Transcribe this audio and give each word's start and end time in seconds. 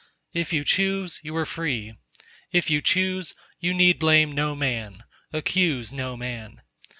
If 0.33 0.51
you 0.51 0.63
choose, 0.63 1.19
you 1.21 1.35
are 1.35 1.45
free; 1.45 1.93
if 2.51 2.71
you 2.71 2.81
choose, 2.81 3.35
you 3.59 3.71
need 3.71 3.99
blame 3.99 4.31
no 4.31 4.55
man—accuse 4.55 5.91
no 5.93 6.17
man. 6.17 6.63